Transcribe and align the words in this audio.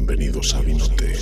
Bienvenidos 0.00 0.54
a 0.54 0.60
Vinote. 0.62 1.12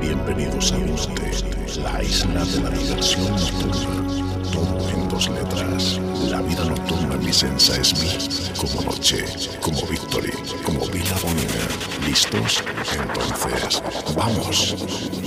Bienvenidos 0.00 0.72
a 0.72 0.76
Vinote, 0.78 1.80
la 1.80 2.02
isla 2.02 2.44
de 2.44 2.60
la 2.62 2.70
diversión 2.70 3.30
nocturna. 3.30 4.50
Todo 4.52 4.90
en 4.90 5.08
dos 5.08 5.28
letras. 5.28 6.00
La 6.28 6.42
vida 6.42 6.64
nocturna 6.64 7.14
en 7.14 7.24
Vicenza 7.24 7.80
es 7.80 7.94
mi, 7.94 8.58
como 8.58 8.82
noche, 8.82 9.24
como 9.60 9.80
bonita. 9.82 10.49
Entonces, 12.28 13.82
vamos. 14.14 15.19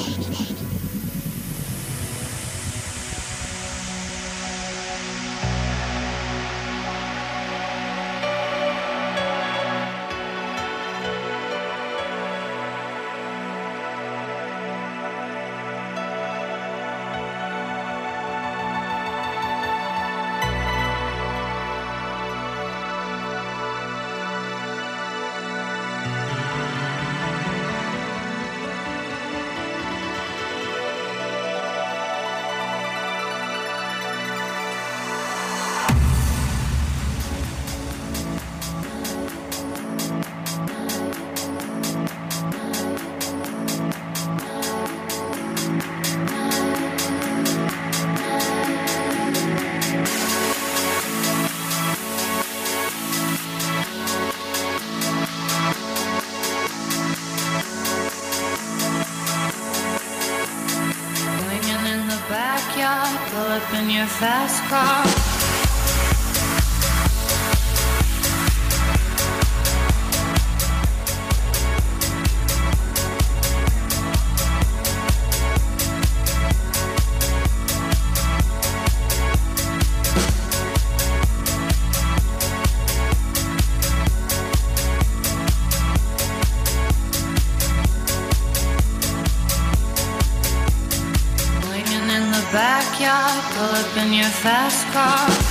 Fast 94.43 94.85
car. 94.91 95.42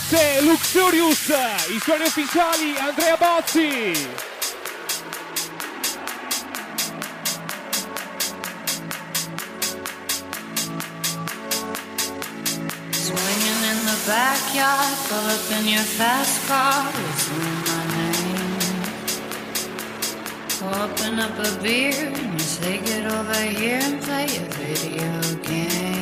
Notte, 0.00 0.40
Luxurious, 0.42 1.28
i 1.68 1.80
suoni 1.80 2.04
ufficiali 2.04 2.76
Andrea 2.78 3.16
Bozzi. 3.16 3.94
Swinging 12.92 13.62
in 13.70 13.86
the 13.86 13.98
backyard, 14.06 14.96
pull 15.08 15.26
up 15.28 15.50
in 15.58 15.68
your 15.68 15.84
fast 15.84 16.46
car, 16.46 16.84
whistling 16.92 17.62
my 17.66 17.84
name. 17.96 18.20
Open 20.82 21.18
up 21.18 21.38
a 21.38 21.62
beer 21.62 22.06
and 22.06 22.40
you 22.40 22.46
take 22.60 22.86
it 22.86 23.06
over 23.12 23.42
here 23.58 23.80
and 23.82 24.00
play 24.02 24.24
a 24.24 24.44
video 24.58 25.36
game. 25.42 25.99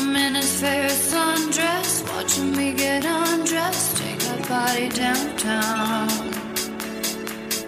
I'm 0.00 0.14
in 0.14 0.36
his 0.36 0.60
fair 0.60 0.88
sundress, 0.88 2.06
watching 2.14 2.56
me 2.56 2.72
get 2.72 3.04
undressed, 3.04 3.96
take 3.96 4.22
our 4.30 4.40
body 4.48 4.88
downtown. 4.90 6.08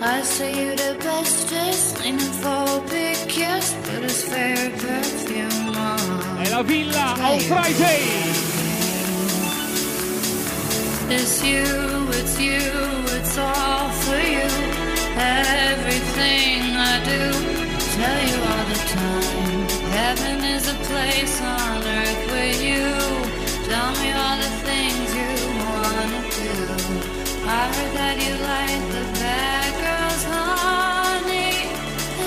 I 0.00 0.22
say 0.22 0.50
you 0.60 0.76
the 0.76 0.96
bestest, 1.00 1.98
leaning 2.00 2.34
for 2.42 2.62
a 2.78 2.80
big 2.88 3.16
kiss, 3.28 3.74
put 3.82 4.02
his 4.04 4.22
fair 4.22 4.70
perfume 4.78 5.76
on. 5.76 6.42
È 6.44 6.48
la 6.50 6.62
villa 6.62 7.16
on 7.18 7.40
Friday. 7.40 8.02
It's 11.10 11.42
you, 11.42 11.66
it's 12.18 12.38
you, 12.38 12.62
it's 13.16 13.36
all 13.38 13.88
for 14.04 14.20
you. 14.36 14.48
Everything 15.18 16.76
I 16.76 16.94
do, 17.12 17.22
tell 17.98 18.20
you 18.28 18.38
all 18.50 18.64
the 18.72 18.80
time. 18.94 19.68
Heaven 19.98 20.44
is 20.44 20.68
a 20.68 20.74
place 20.88 21.40
on 21.42 21.69
Tell 22.40 23.92
me 24.02 24.10
all 24.12 24.36
the 24.38 24.52
things 24.64 25.08
you 25.14 25.30
wanna 25.60 26.20
do. 26.40 26.56
I 27.46 27.62
heard 27.74 27.92
that 28.00 28.16
you 28.16 28.32
like 28.52 28.84
the 28.96 29.04
bad 29.20 29.70
girls, 29.84 30.22
honey. 30.24 31.68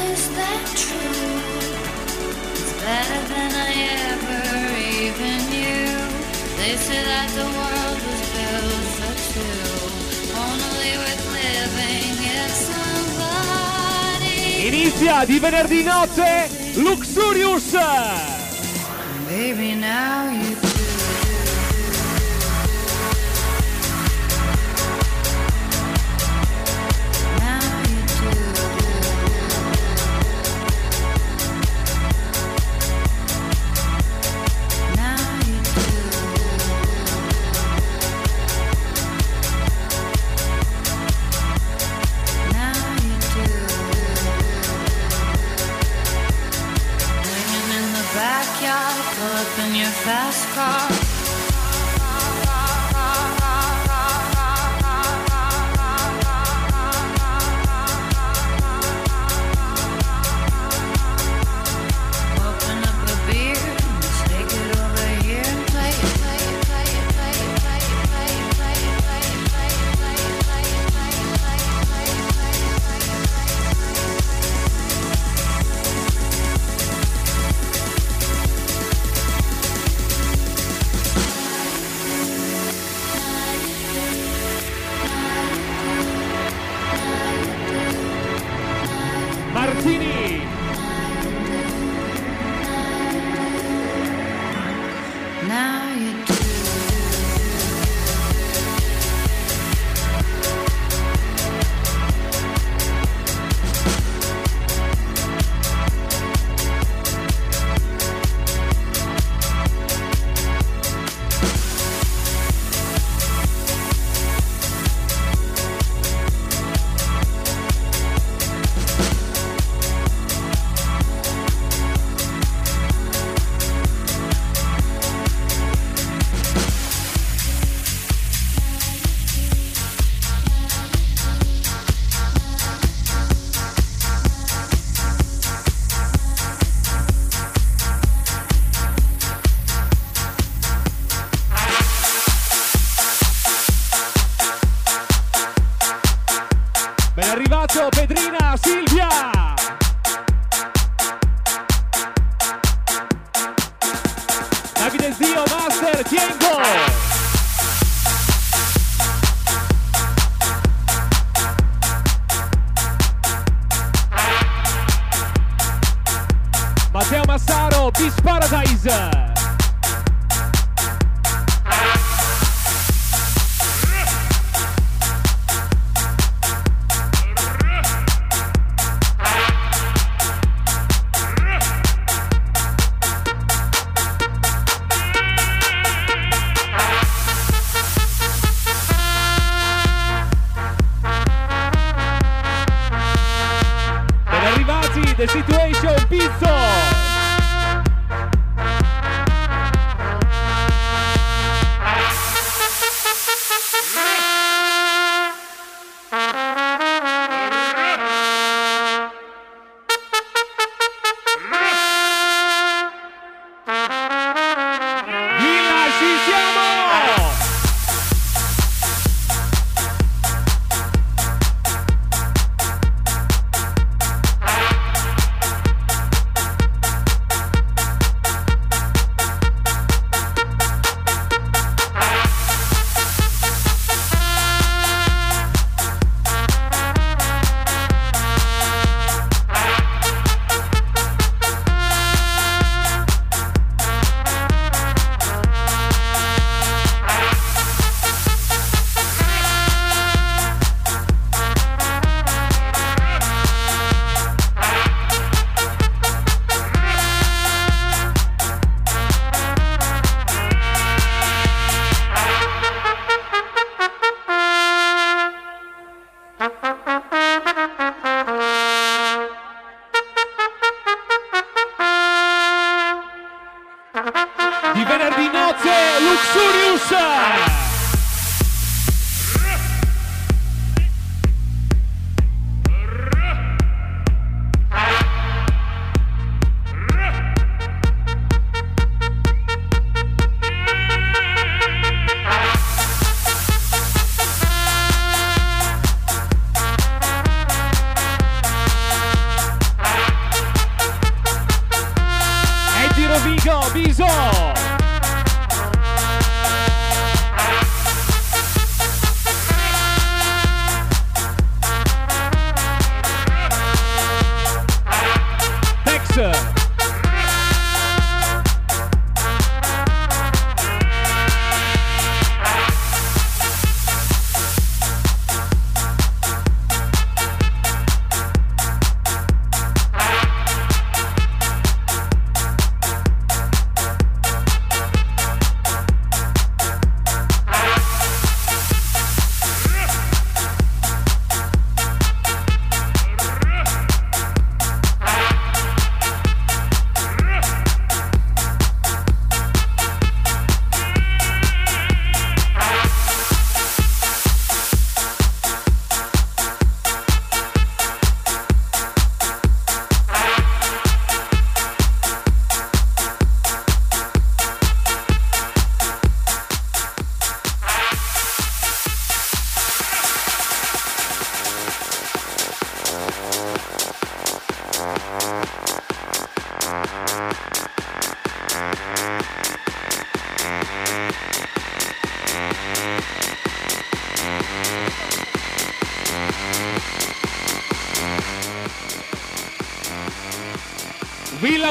Is 0.05 0.23
that 0.37 0.63
true? 0.83 1.41
It's 2.53 2.73
better 2.79 3.21
than 3.33 3.51
I 3.67 3.71
ever 4.13 4.41
even 5.01 5.37
knew. 5.49 5.97
They 6.61 6.73
say 6.77 7.01
that 7.11 7.29
the 7.33 7.47
world 7.57 7.99
was 8.07 8.23
built 8.35 8.85
for 8.97 9.13
two. 9.33 9.65
Only 10.45 10.93
with 11.03 11.21
living 11.41 12.13
if 12.37 12.53
somebody. 12.69 14.37
Inizia 14.67 15.25
di 15.25 15.39
venerdì 15.39 15.81
notte, 15.83 16.49
Luxurious. 16.75 18.32
Baby, 19.43 19.75
now 19.75 20.31
you 20.31 20.62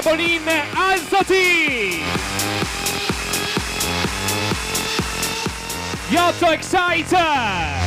Bolin, 0.03 0.43
alzati! 0.75 2.03
Yotto 6.09 6.51
Exciter! 6.51 7.81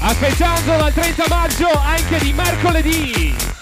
Aspettando 0.00 0.76
dal 0.76 0.92
30 0.94 1.24
maggio 1.28 1.70
anche 1.70 2.18
di 2.18 2.32
mercoledì! 2.32 3.57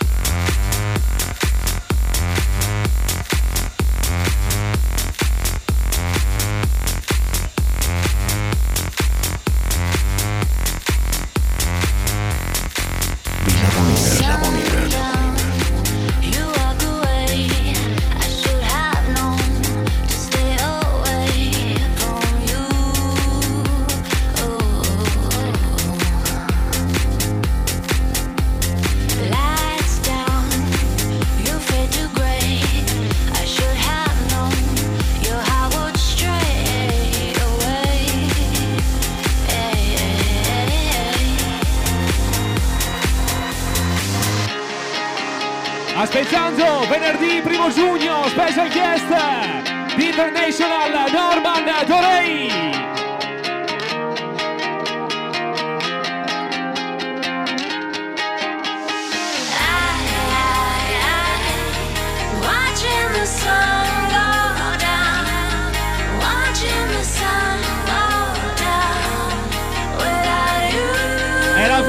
È 71.56 71.66
la 71.66 71.82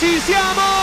Villa, 0.00 0.77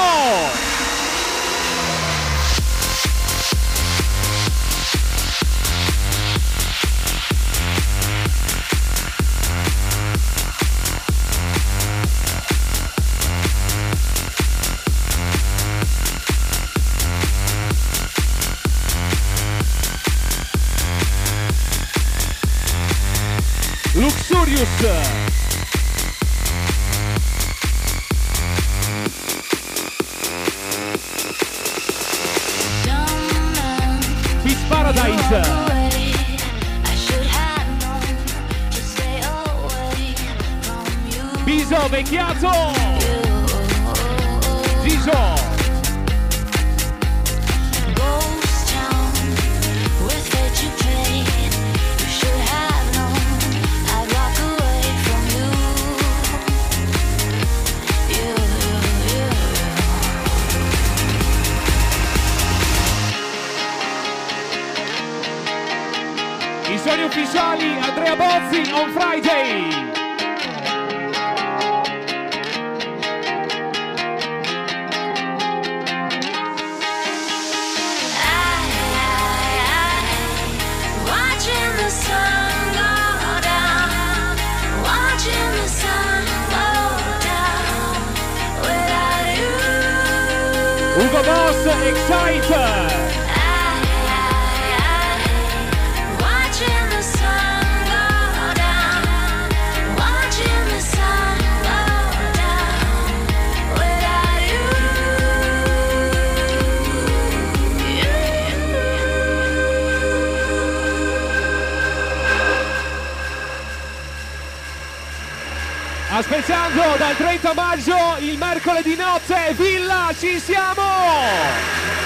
Aspettando 116.17 116.95
dal 116.98 117.13
30 117.17 117.53
maggio 117.53 118.15
il 118.19 118.38
mercoledì 118.38 118.95
notte 118.95 119.53
Villa 119.53 120.13
ci 120.17 120.39
siamo! 120.39 122.05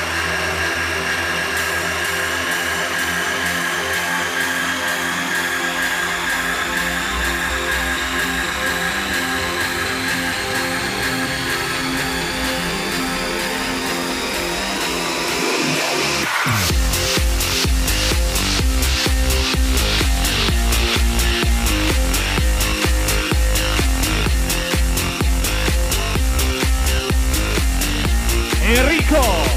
Enrico! 29.12 29.49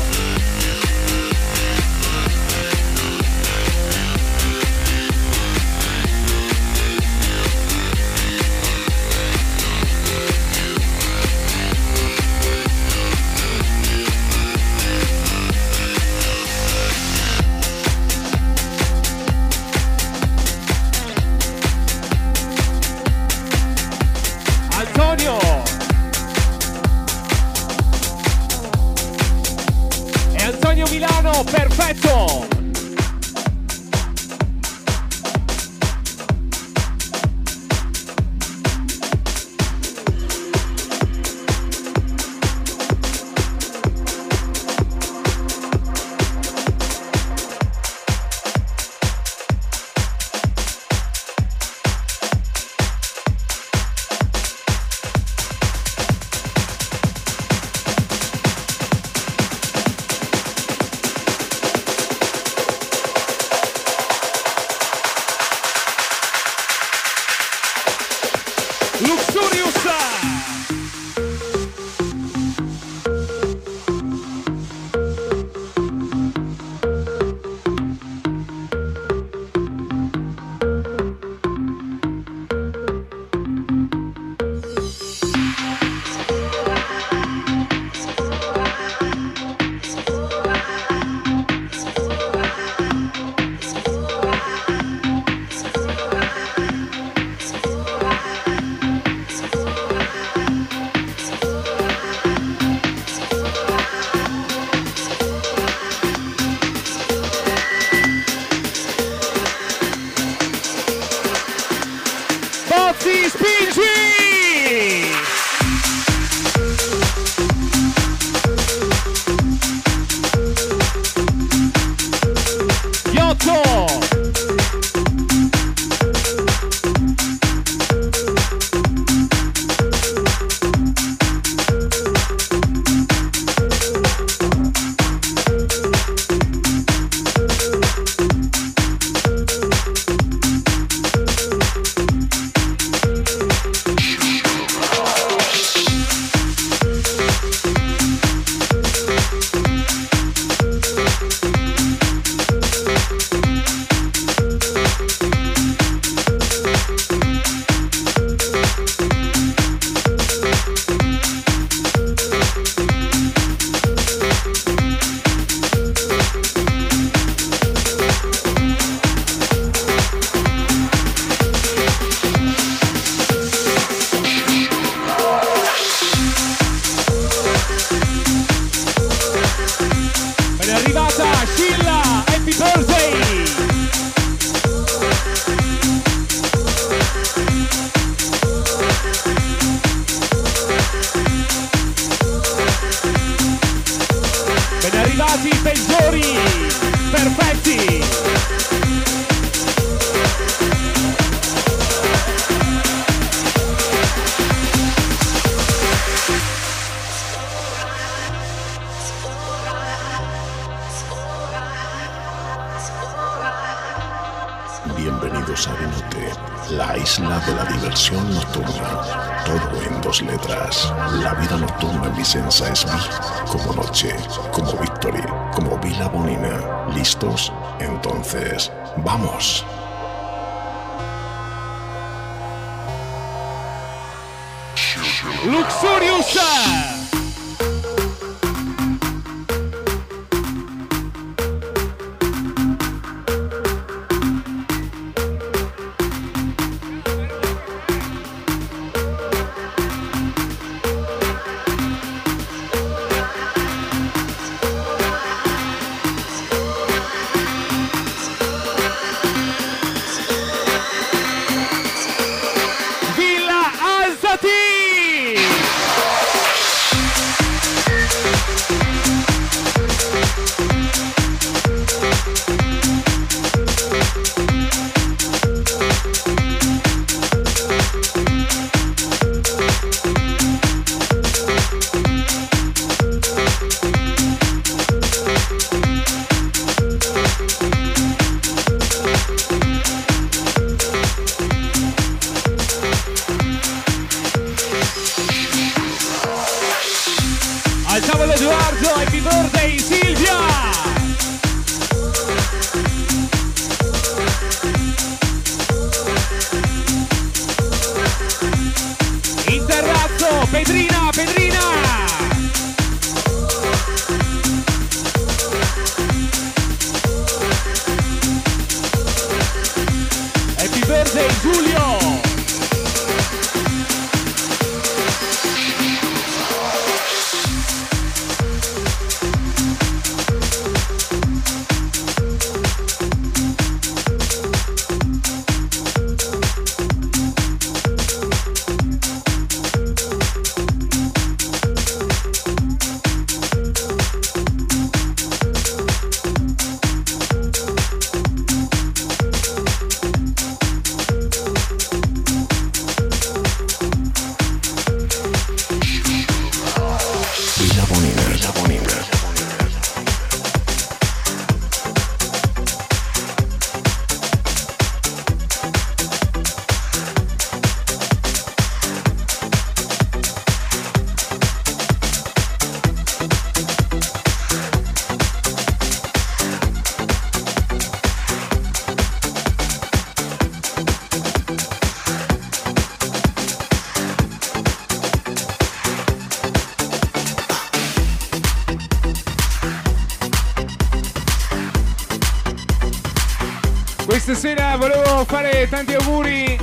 tanti 395.73 395.95
auguri 395.95 396.59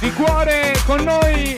di 0.00 0.12
cuore 0.14 0.76
con 0.84 1.04
noi 1.04 1.56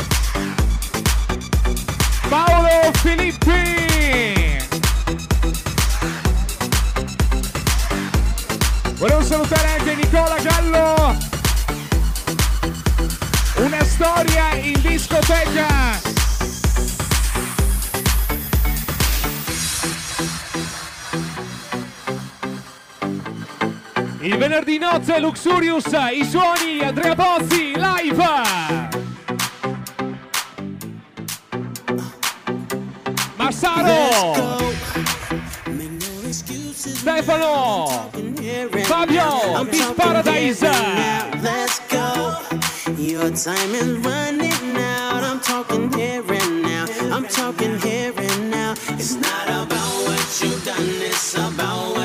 Paolo 2.29 2.91
Filippi. 2.93 4.59
Volevo 8.99 9.23
salutare 9.23 9.69
anche 9.79 9.95
Nicola 9.95 10.37
Gallo. 10.43 11.17
Una 13.57 13.83
storia 13.85 14.55
in 14.57 14.79
discoteca. 14.83 16.10
Il 24.31 24.39
venerdì 24.39 24.79
nozze 24.79 25.19
Luxurious, 25.19 25.87
i 26.13 26.25
suoni 26.25 26.81
Andrea 26.83 27.17
Bozzi, 27.17 27.73
live! 27.75 28.25
Massaro! 33.35 34.73
Stefano! 36.73 38.09
Fabio! 38.85 39.65
Beach 39.69 39.95
Paradise! 39.97 40.71
Let's 41.43 41.81
go! 41.89 42.39
Your 42.97 43.33
time 43.33 43.75
is 43.75 43.99
running 43.99 44.77
out. 44.77 45.25
I'm 45.25 45.41
talking 45.41 45.93
here 45.93 46.23
and 46.29 46.63
now. 46.63 46.87
I'm 47.11 47.27
talking 47.27 47.81
here 47.81 48.13
and 48.17 48.49
now. 48.49 48.75
It's 48.91 49.17
not 49.17 49.49
about 49.49 49.93
what 50.07 50.41
you've 50.41 50.65
done, 50.65 50.89
it's 51.03 51.35
about 51.35 51.97
what 51.97 52.00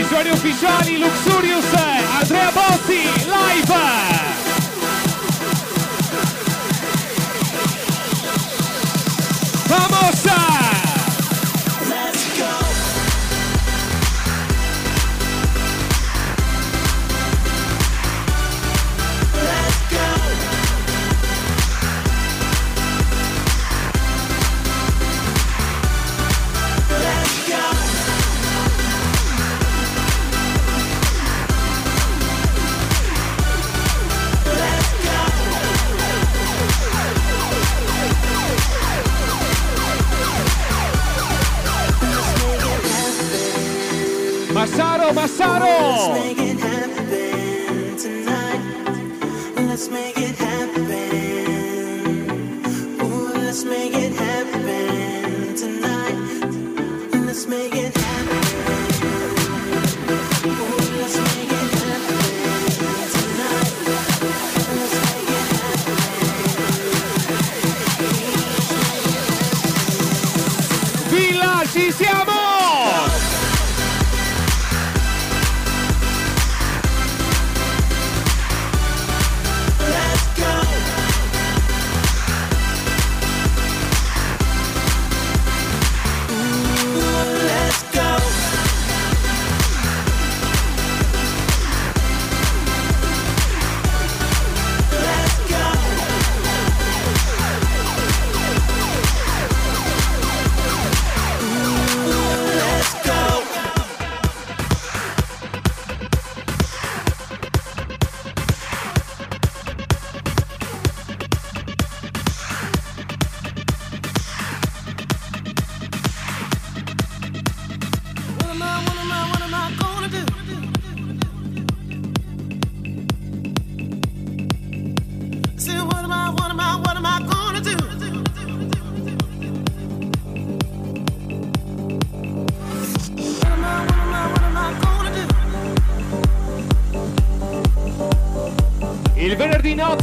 i 0.00 0.04
suoni 0.04 0.30
ufficiali 0.30 0.98
Luxurious, 0.98 1.72
Andrea 2.20 2.50
Bossi, 2.52 3.02
live! 3.26 4.29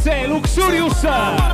José 0.08 0.26
Luxurious. 0.26 1.47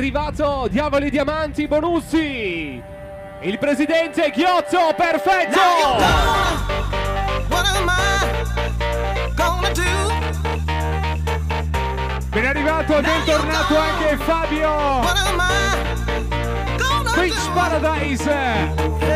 arrivato 0.00 0.66
Diavoli 0.70 1.10
Diamanti 1.10 1.68
Bonussi 1.68 2.82
Il 3.42 3.58
presidente 3.58 4.30
Ghiozzo, 4.30 4.94
perfetto! 4.96 5.60
Ben 12.30 12.46
arrivato 12.46 12.96
e 12.96 13.02
bentornato 13.02 13.76
anche 13.76 14.16
Fabio! 14.16 15.00
Beach 17.14 17.50
Paradise! 17.52 19.09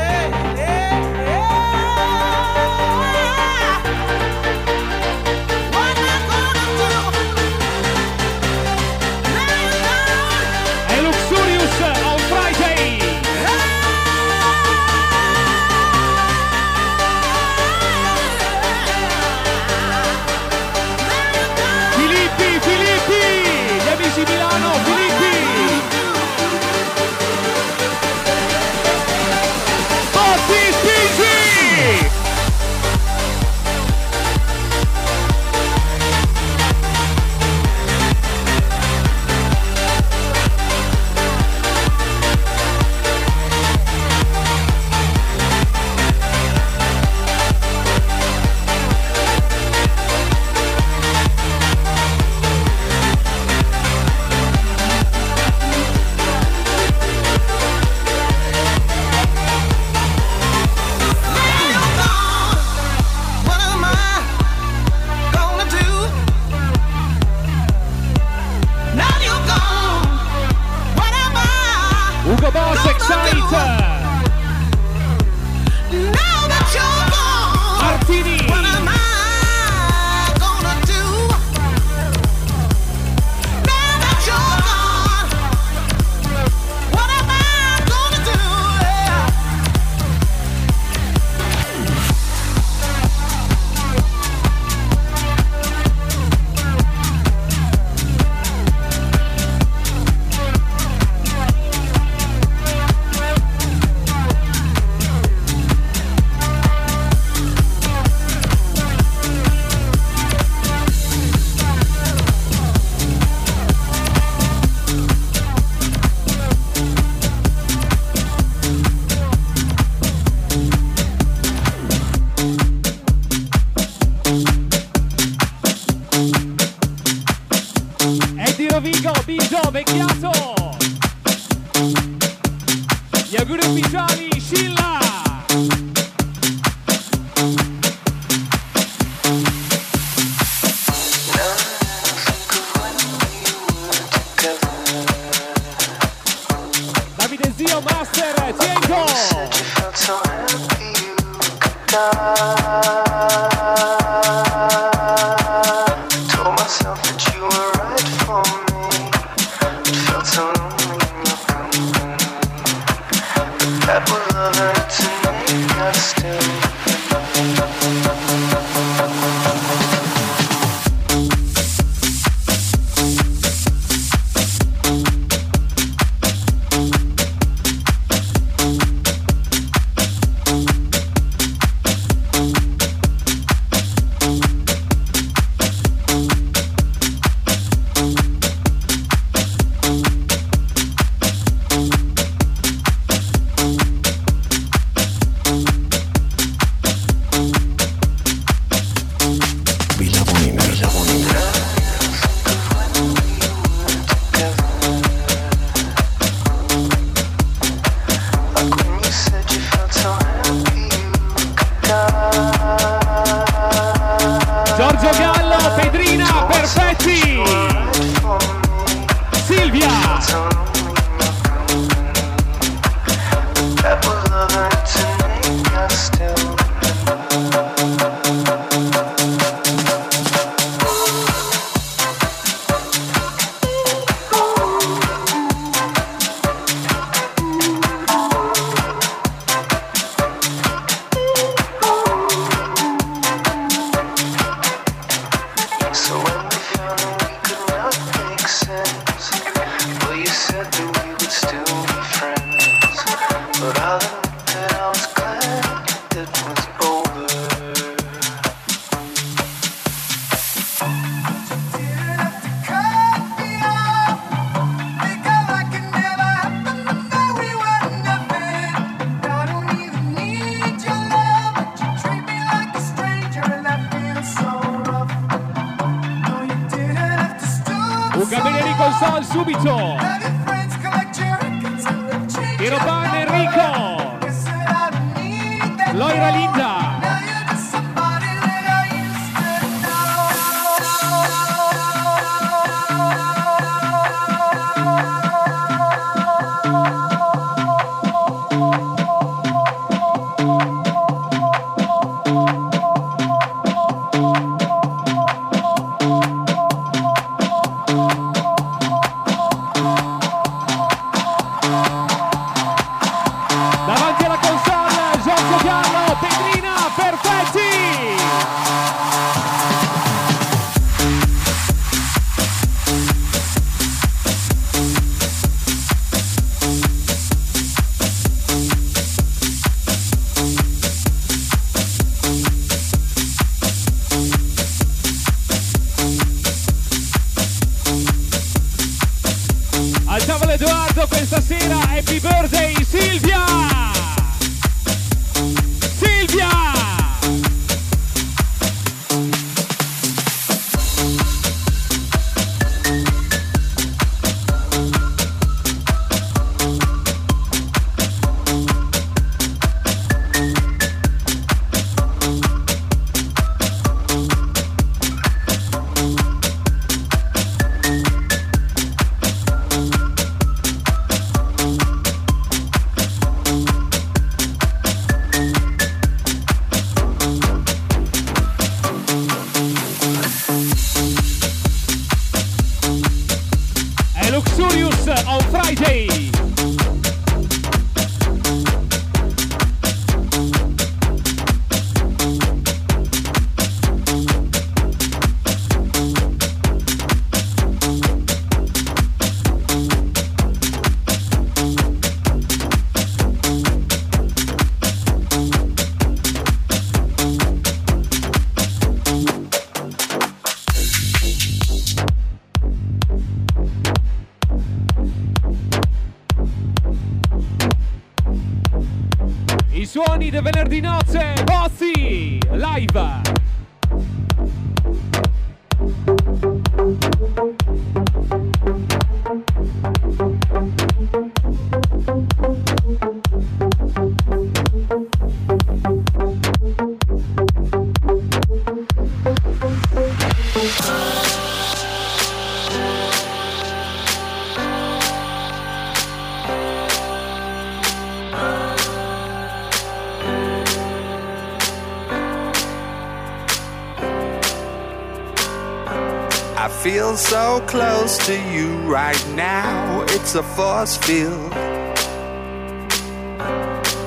Feel 456.84 457.16
so 457.16 457.64
close 457.66 458.18
to 458.26 458.34
you 458.52 458.76
right 458.80 459.26
now, 459.34 460.02
it's 460.10 460.34
a 460.34 460.42
force 460.42 460.98
field. 460.98 461.50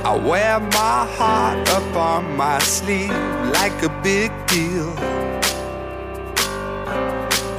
I 0.06 0.14
wear 0.16 0.60
my 0.60 1.08
heart 1.18 1.68
up 1.70 1.96
on 1.96 2.38
my 2.38 2.60
sleeve 2.60 3.10
like 3.58 3.82
a 3.82 3.90
big 4.04 4.32
deal. 4.46 4.94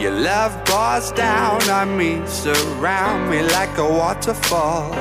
Your 0.00 0.12
love 0.12 0.52
pours 0.64 1.10
down 1.10 1.68
on 1.68 1.96
me, 1.98 2.24
surround 2.28 3.28
me 3.28 3.42
like 3.42 3.76
a 3.76 3.88
waterfall. 4.00 4.94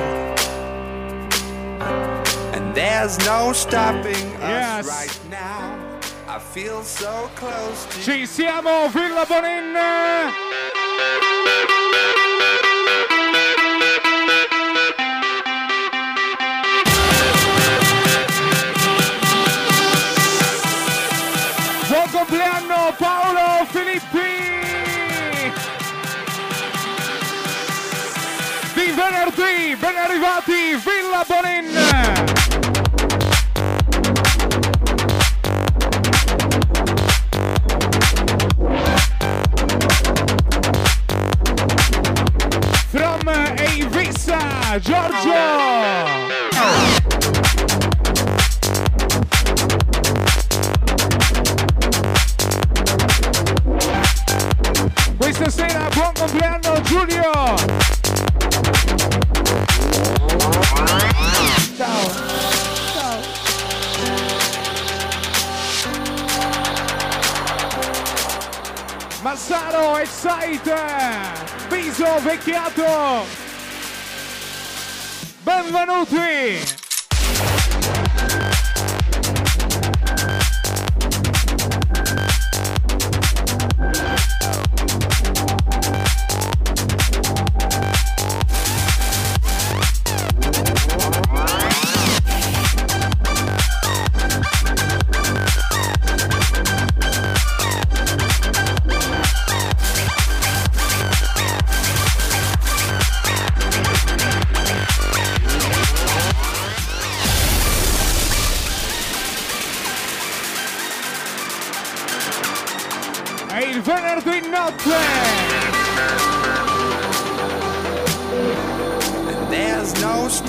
And 2.56 2.74
there's 2.74 3.16
no 3.20 3.52
stopping 3.52 4.32
Yes. 4.40 4.84
us 4.84 4.88
right 4.88 5.17
Ci 8.02 8.26
siamo, 8.26 8.88
Villa 8.88 9.24
Bonin! 9.24 9.78
Buon 21.86 22.10
compleanno 22.10 22.94
Paolo 22.98 23.64
Filippi! 23.70 24.18
Di 28.74 28.90
venerdì, 28.90 29.76
ben 29.76 29.96
arrivati 29.96 30.74
Villa 30.74 31.24
Bonin! 31.24 32.47
Yeah. 76.48 76.77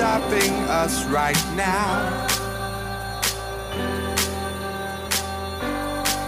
Stopping 0.10 0.54
us 0.70 1.06
right 1.06 1.46
now. 1.56 2.28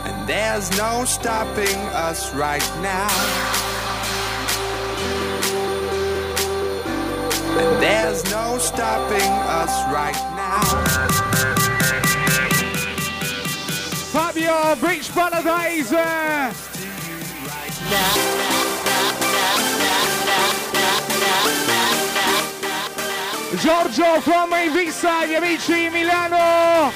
And 0.05 0.29
there's 0.29 0.69
no 0.77 1.03
stopping 1.03 1.79
us 1.89 2.31
right 2.35 2.61
now. 2.79 3.09
And 7.57 7.81
there's 7.81 8.23
no 8.29 8.59
stopping 8.59 9.31
us 9.49 9.73
right 9.91 10.21
now. 10.37 10.61
Fabio 14.13 14.75
Beach 14.75 15.09
Paradise! 15.11 15.91
Giorgio 23.61 24.19
from 24.21 24.55
Invista, 24.55 25.23
gli 25.23 25.35
amici 25.35 25.71
di 25.71 25.89
Milano! 25.89 26.91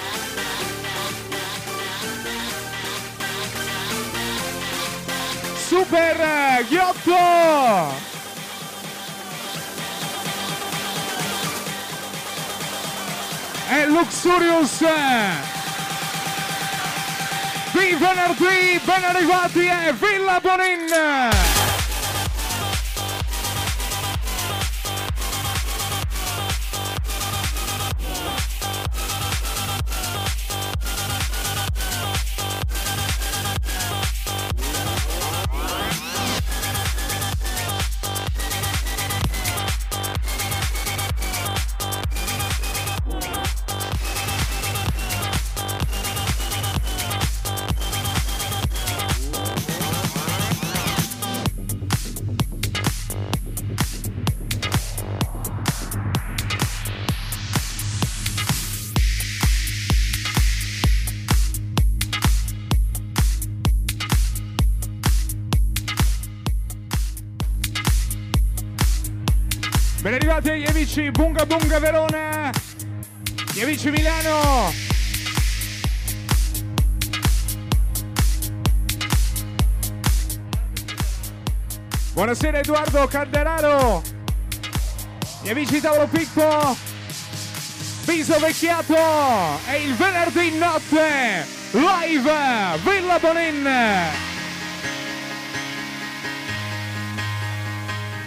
Super 5.67 6.65
Ghiotto! 6.67 7.93
E 13.69 13.85
Luxurious! 13.85 14.79
Di 17.73 17.93
venerdì, 17.93 18.81
ben 18.83 19.03
arrivati 19.03 19.69
a 19.69 19.91
Villa 19.91 20.39
Bonin! 20.41 21.54
Amici 70.97 71.11
Bunga 71.11 71.45
Bunga 71.45 71.79
Verona, 71.79 72.51
gli 73.53 73.61
amici 73.61 73.89
Milano. 73.89 74.71
Buonasera 82.13 82.59
Edoardo 82.59 83.07
Calderaro, 83.07 84.01
gli 85.41 85.49
amici 85.49 85.81
Tauro 85.81 86.07
Picco, 86.07 86.77
Viso 88.05 88.39
Vecchiato, 88.39 88.95
è 89.65 89.73
il 89.73 89.95
venerdì 89.95 90.57
notte, 90.57 91.45
live, 91.71 92.79
Villa 92.83 93.19
Bonin. 93.19 93.69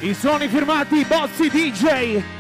I 0.01 0.14
suoni 0.14 0.49
firmati 0.49 1.05
Bozzi 1.05 1.49
DJ. 1.49 2.37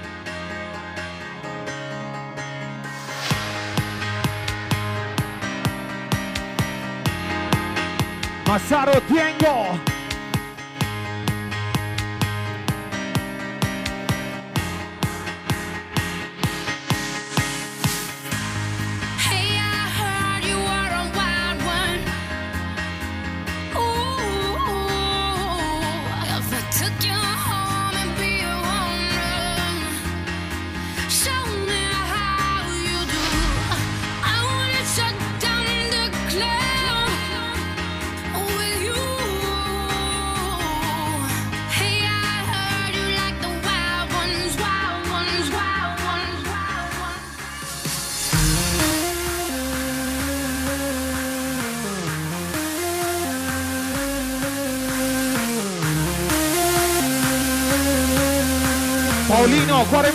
Massaro 8.48 8.98
Tiengo. 9.02 9.97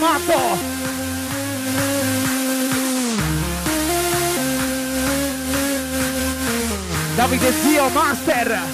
Matto. 0.04 0.58
Davide 7.16 7.52
Zio 7.62 7.88
Master. 7.88 8.73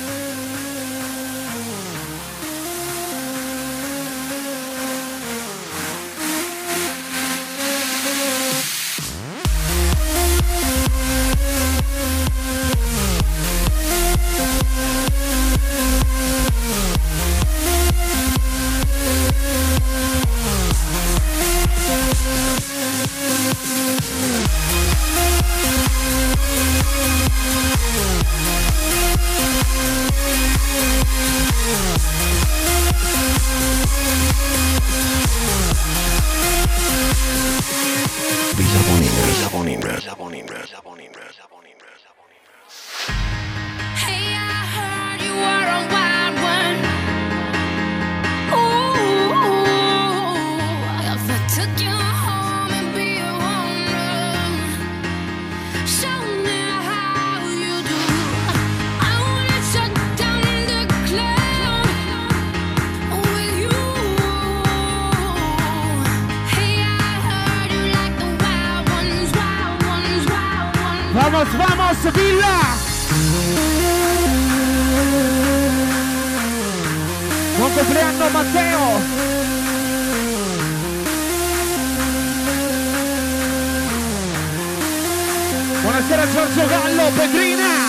lettera 86.11 86.29
Giorgio 86.29 86.67
Gallo, 86.67 87.11
Petrina, 87.13 87.89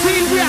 Silvia. 0.00 0.46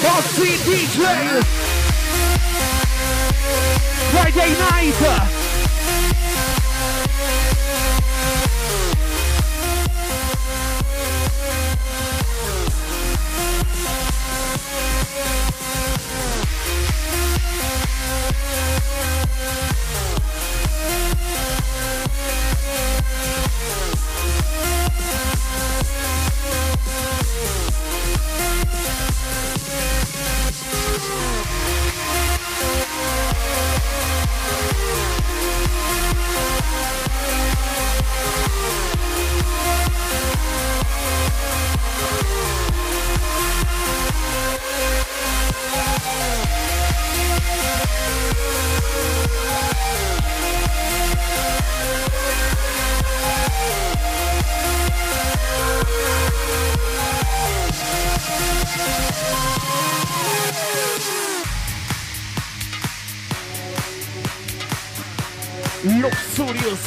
Bossy 0.00 0.58
DJ 0.64 1.40
Friday 4.10 4.56
night 4.58 5.31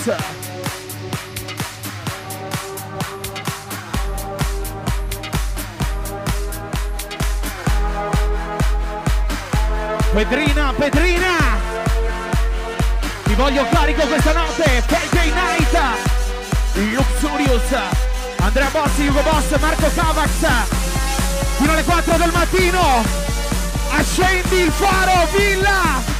Mix. 0.05 0.17
Pedrina, 10.13 10.73
Pedrina! 10.77 11.37
Ti 13.23 13.33
voglio 13.33 13.65
carico 13.69 14.05
questa 14.07 14.31
notte, 14.33 14.83
Payday 14.87 15.31
Night! 15.31 15.79
Luxurious! 16.93 17.61
Andrea 18.37 18.69
Bossi, 18.71 19.07
Hugo 19.07 19.21
Boss, 19.21 19.59
Marco 19.59 19.89
Cavax! 19.93 20.29
Fino 21.57 21.71
alle 21.71 21.83
4 21.83 22.17
del 22.17 22.31
mattino! 22.31 23.03
Ascendi 23.91 24.57
il 24.57 24.71
faro, 24.71 25.27
Villa! 25.35 26.14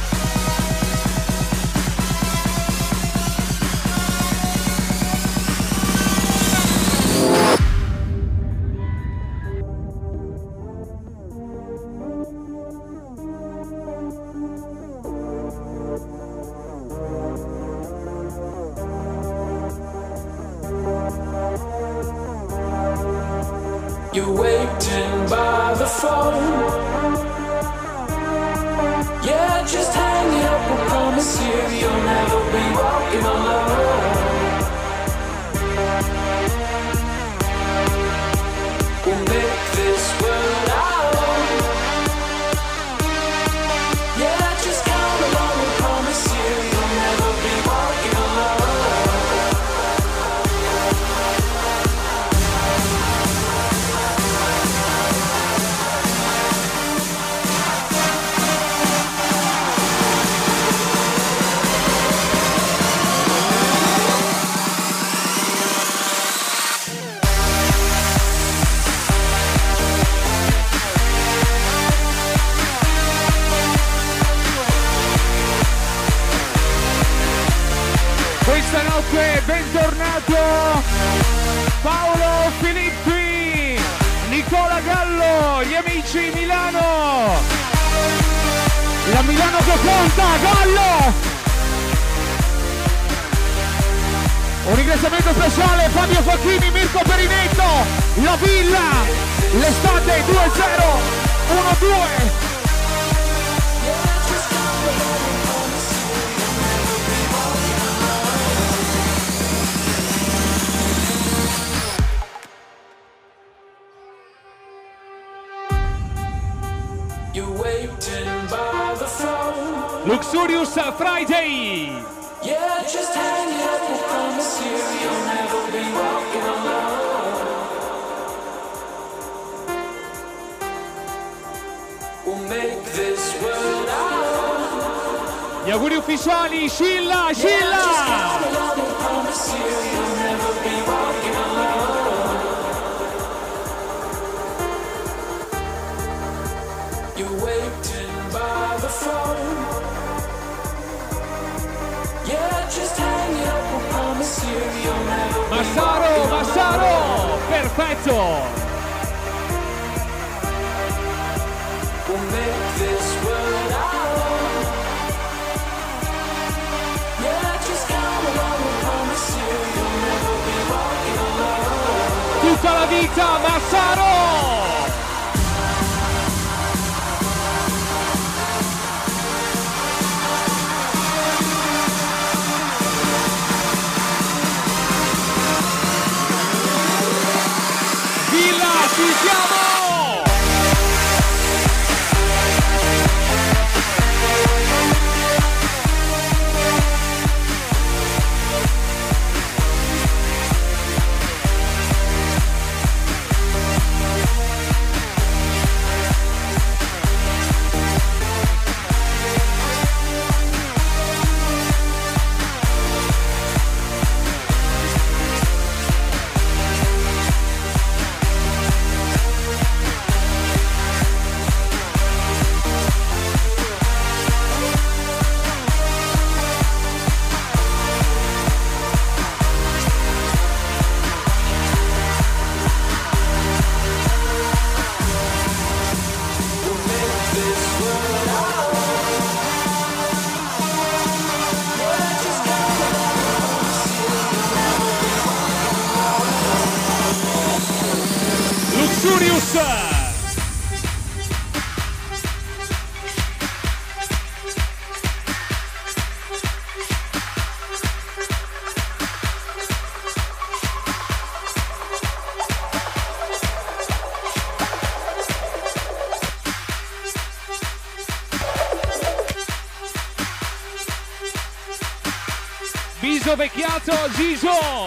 Viso 273.86 274.06
vecchiato, 274.16 274.85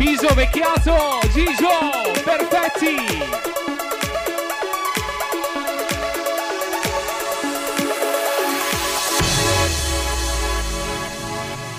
Viso 0.00 0.32
vecchiato, 0.32 1.20
Giso, 1.30 1.68
perfetti! 2.24 2.96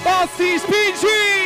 Basti, 0.03 0.59
spingi! 0.59 1.40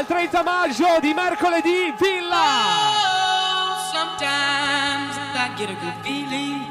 Dal 0.00 0.06
30 0.08 0.42
maggio 0.42 0.98
di 0.98 1.12
mercoledì 1.12 1.92
Villa! 1.98 2.96
Oh, 3.04 3.76
sometimes 3.92 5.14
I 5.34 5.52
get 5.56 5.68
a 5.68 5.74
good 5.74 5.92
feeling. 6.00 6.64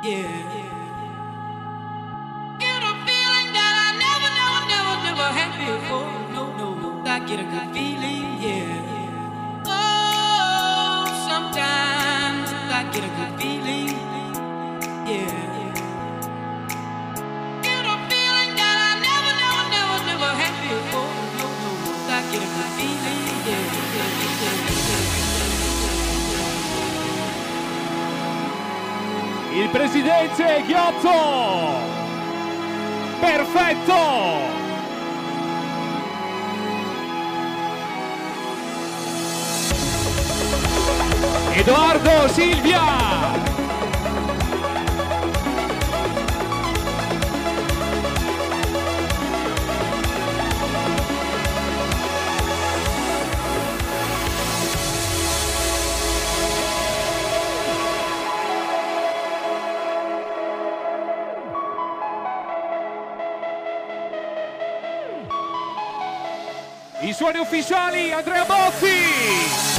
Yeah. 0.00 0.28
Get 2.56 2.82
a 2.82 2.94
feeling 3.04 3.52
that 3.52 3.74
I 3.76 3.92
never, 4.00 4.30
never, 4.32 4.64
never, 4.72 4.96
never 5.04 5.28
had 5.28 5.52
before. 5.58 6.08
No, 6.32 6.44
no, 6.56 6.72
no. 6.72 7.02
I 7.04 7.18
get 7.18 7.38
a 7.38 7.44
good 7.44 7.70
feeling. 7.74 8.40
Yeah. 8.40 8.80
Oh, 9.66 11.04
sometimes 11.28 12.50
I 12.72 12.88
get 12.92 13.04
a 13.04 13.08
good 13.08 13.38
feeling. 13.38 13.51
Presidente 29.72 30.62
Ghiotto! 30.66 31.80
Perfetto! 33.20 34.50
Edoardo 41.54 42.28
Silvia! 42.28 43.51
I 67.32 67.34
suoni 67.34 67.46
ufficiali 67.46 68.12
Andrea 68.12 68.44
Bozzi! 68.44 69.71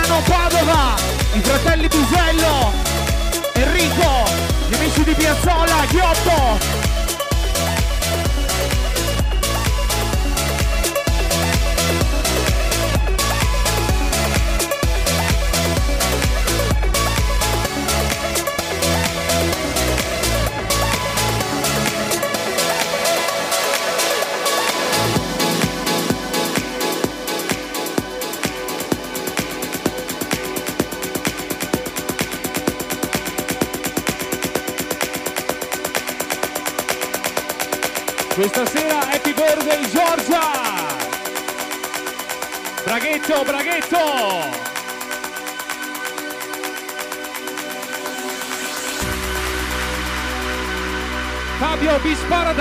Noi 0.00 0.10
Luciano 0.10 0.22
Padova, 0.22 0.94
i 1.34 1.40
fratelli 1.40 1.88
Busello, 1.88 2.72
Enrico, 3.52 4.24
gli 4.68 4.74
amici 4.74 5.04
di 5.04 5.14
Piazzola, 5.14 5.84
Ghiotto, 5.88 6.79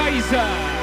Kaiser. 0.09 0.78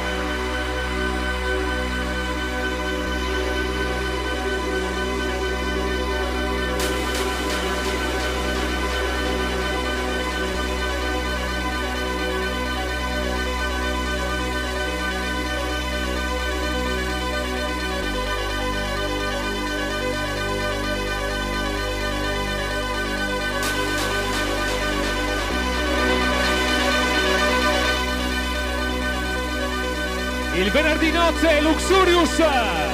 Paradise! 30.76 30.76
Il 30.76 30.82
venerdì 30.82 31.10
notte 31.10 31.60
Luxurious! 31.62 32.85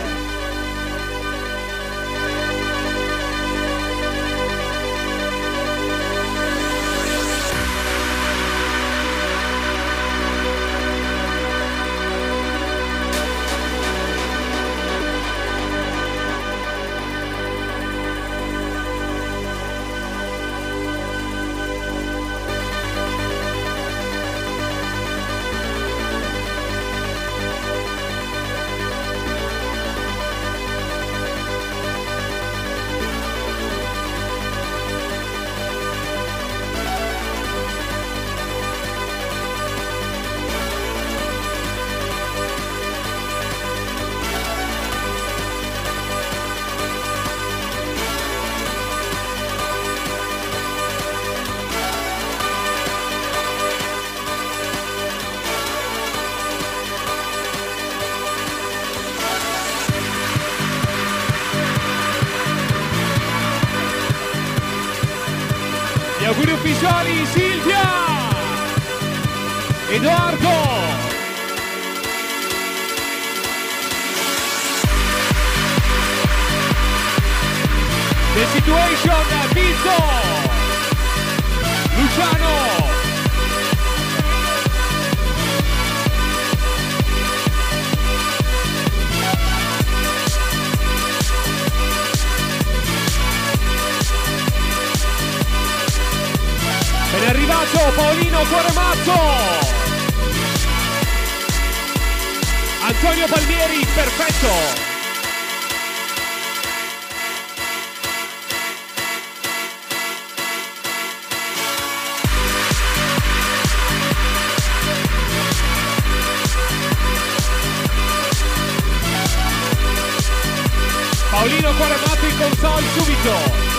Paolino 121.42 121.74
Cuoremazzo 121.74 122.24
in 122.24 122.38
console 122.38 122.84
subito! 122.94 123.71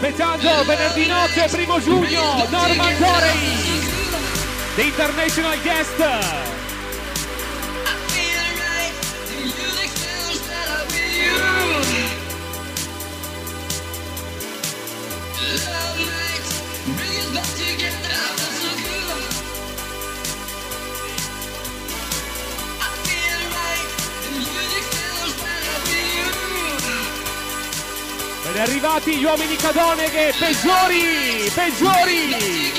Aspettando 0.00 0.64
venerdì 0.64 1.06
notte, 1.08 1.48
primo 1.50 1.80
giugno, 1.80 2.46
Norman 2.50 2.96
Corey, 2.98 3.82
The 4.76 4.82
International 4.82 5.60
Guest. 5.60 6.57
Arrivati 28.78 29.16
gli 29.16 29.24
uomini 29.24 29.56
cadone 29.56 30.08
che 30.08 30.32
peggiori, 30.38 31.50
peggiori. 31.52 32.76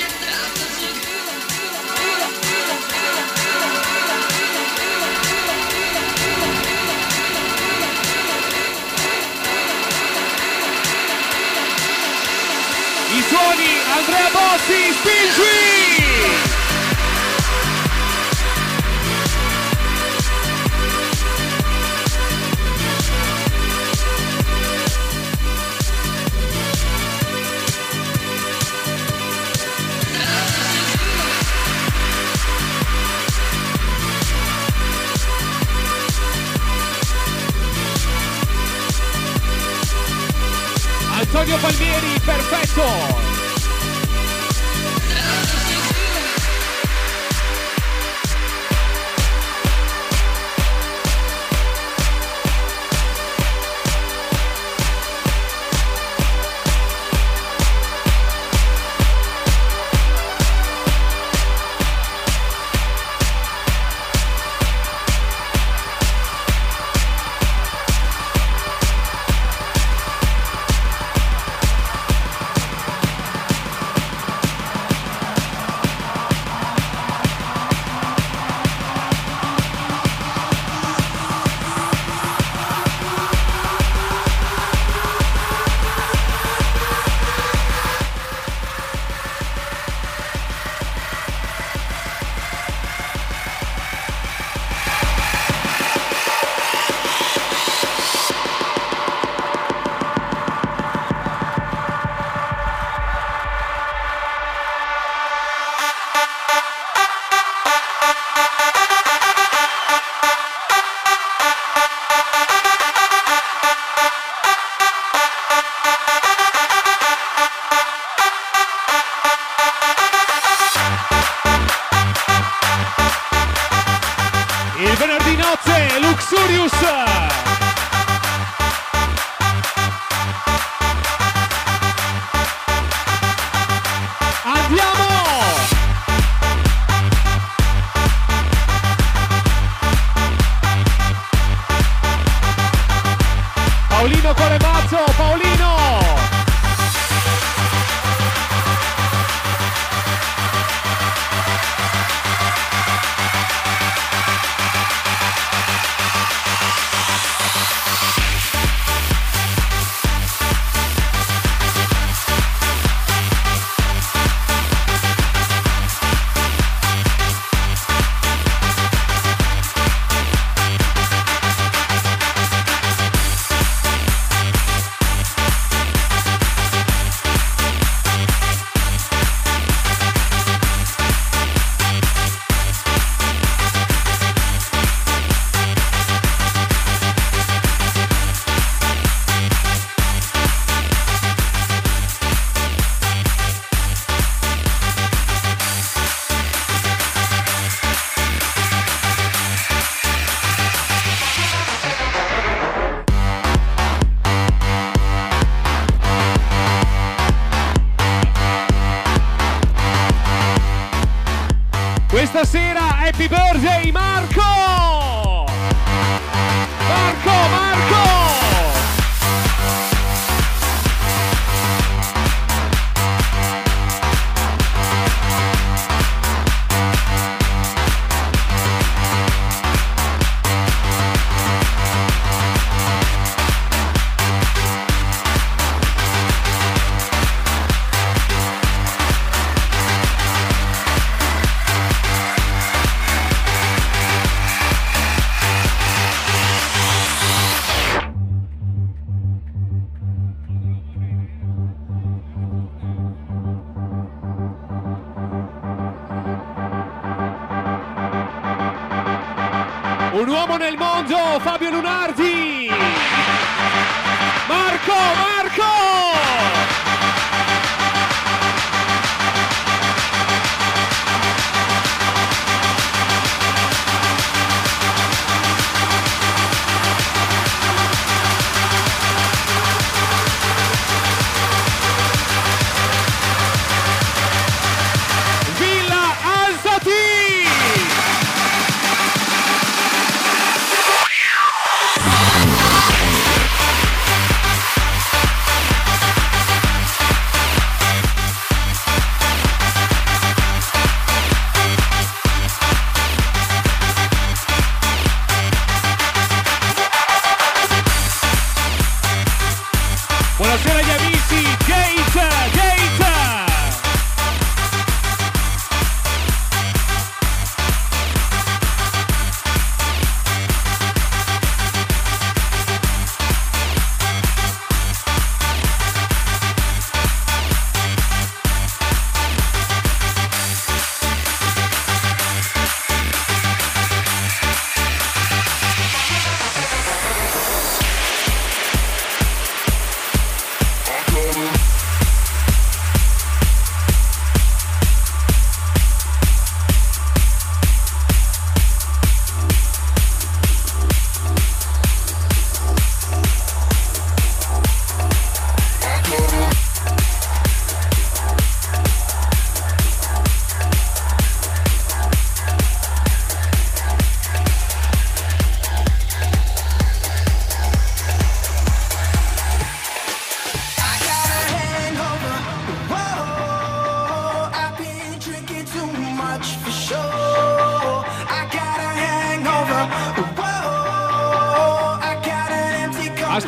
I 13.12 13.22
suoni 13.22 13.78
Andrea 13.92 14.30
Bossi, 14.30 14.92
spingi! 14.92 15.79
Antonio 41.50 41.58
Palmieri, 41.58 42.20
perfetto! 42.24 43.29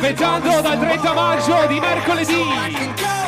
Aspettando 0.03 0.59
dal 0.59 0.77
30 0.79 1.13
maggio 1.13 1.65
di 1.65 1.79
mercoledì. 1.79 3.22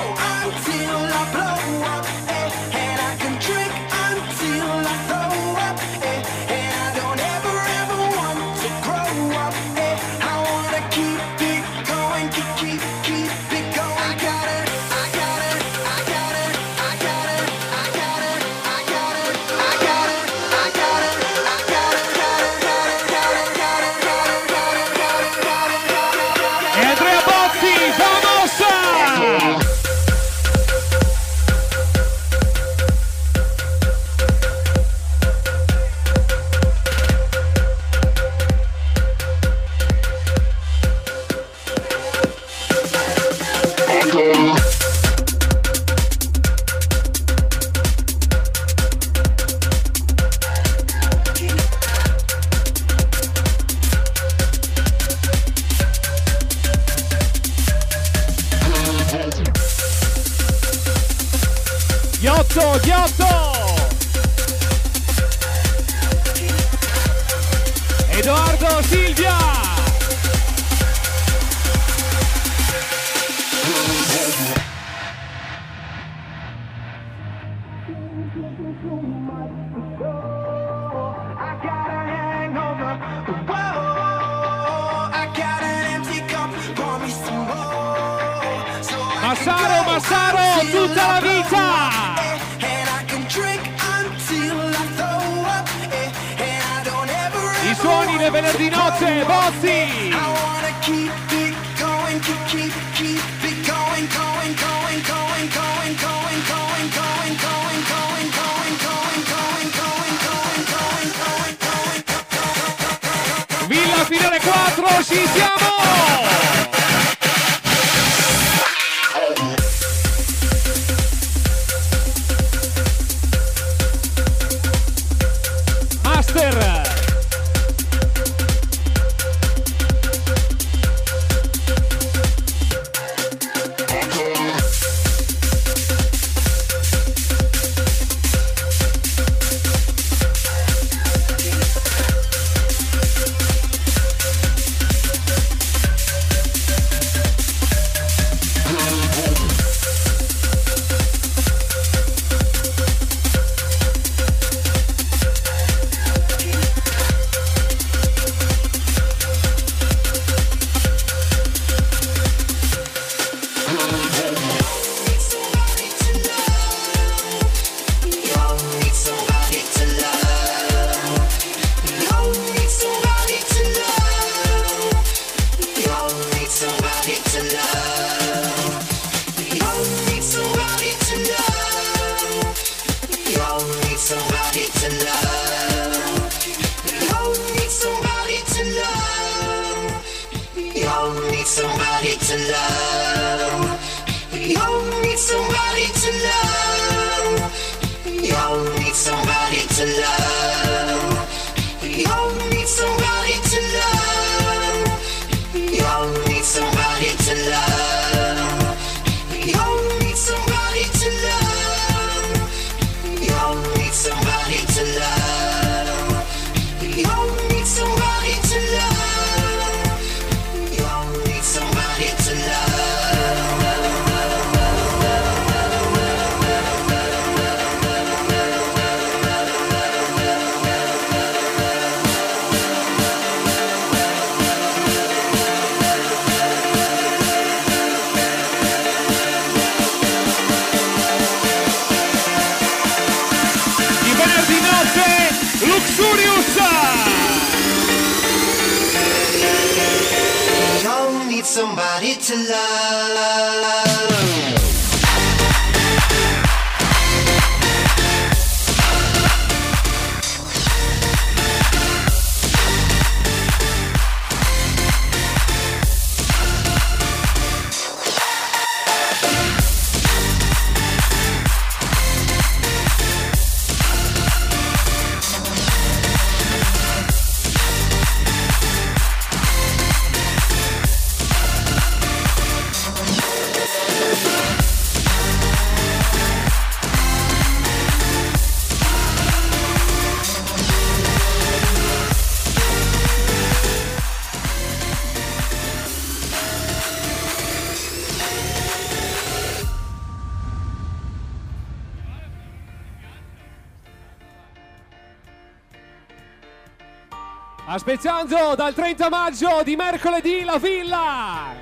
aspettando 307.86 308.56
dal 308.56 308.74
30 308.74 309.10
maggio 309.10 309.62
di 309.64 309.76
mercoledì 309.76 310.44
la 310.44 310.58
villa. 310.58 311.54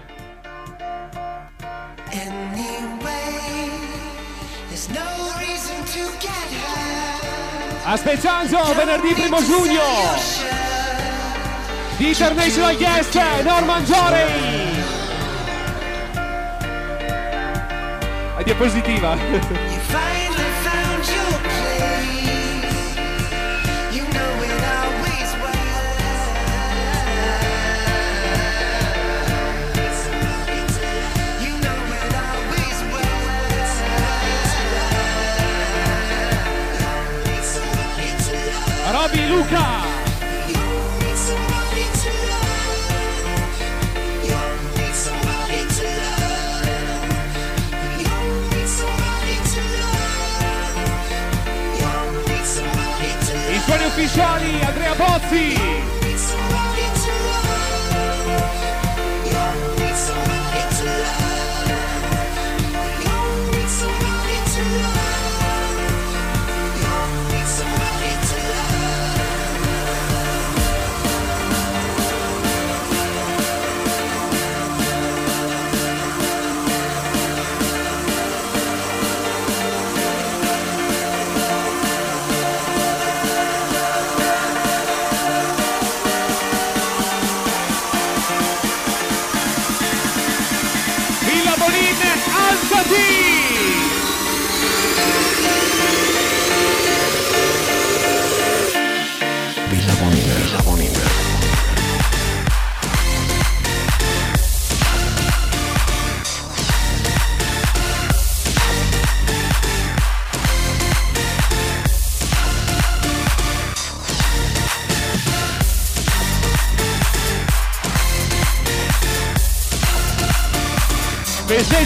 Aspettando 7.83 8.73
venerdì 8.73 9.13
1 9.21 9.43
giugno 9.43 9.81
di 11.97 12.07
International 12.07 12.77
Guest 12.77 13.21
Norman 13.43 13.83
Jory. 13.83 14.81
È 18.37 18.43
diapositiva. 18.43 19.72
Luca! 39.33 39.81
I 53.49 53.59
suoni 53.59 53.85
ufficiali 53.85 54.61
Andrea 54.63 54.93
Pozzi! 54.93 55.72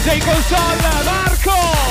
dei 0.08 0.18
console 0.20 0.76
Marco! 1.04 1.87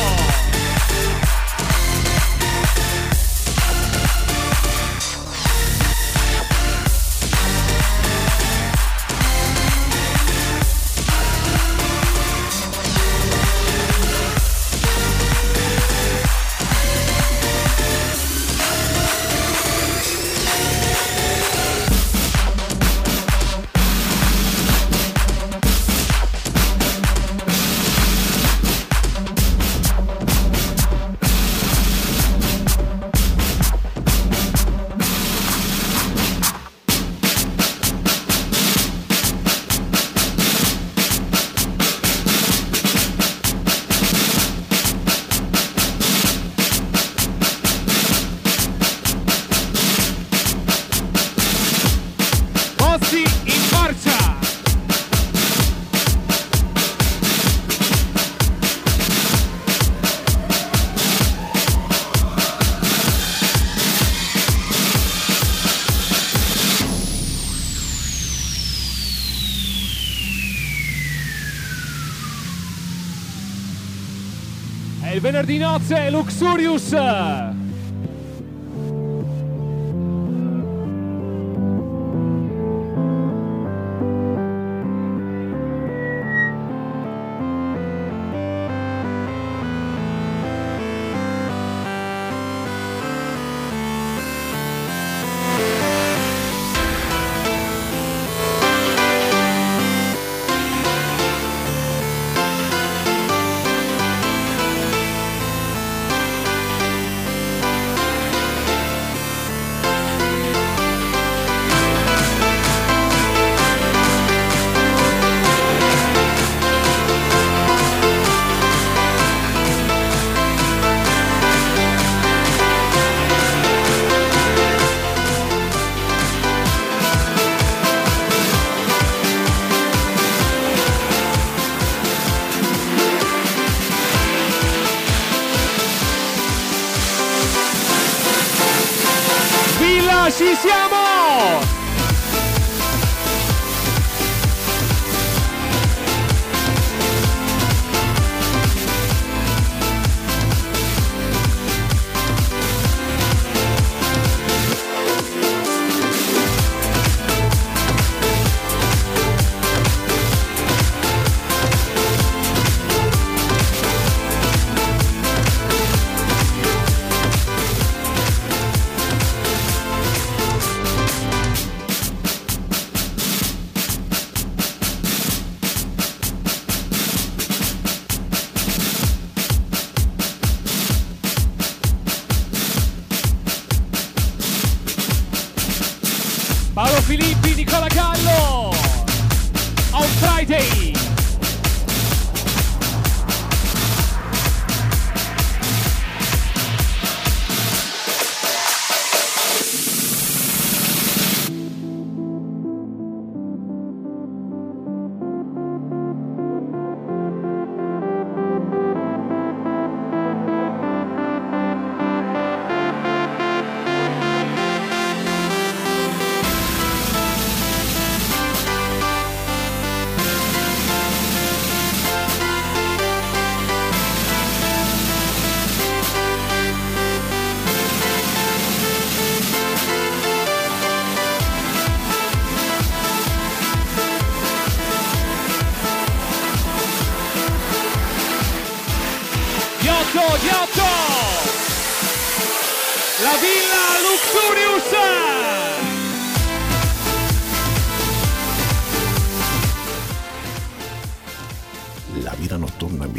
Mercè 75.90 76.10
Luxurious. 76.12 77.47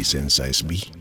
since 0.09 0.33
size 0.33 0.63
B. 0.63 0.98